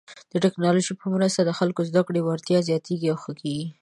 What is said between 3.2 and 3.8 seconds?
ښه کیږي.